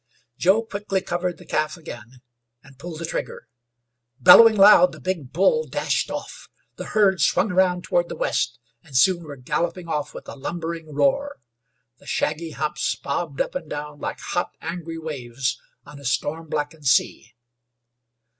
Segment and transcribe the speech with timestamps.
[0.35, 2.23] Joe quickly covered the calf again,
[2.63, 3.47] and pulled the trigger.
[4.19, 6.49] Bellowing loud the big bull dashed off.
[6.77, 10.91] The herd swung around toward the west, and soon were galloping off with a lumbering
[10.95, 11.39] roar.
[11.99, 16.87] The shaggy humps bobbed up and down like hot, angry waves on a storm blackened
[16.87, 17.35] sea.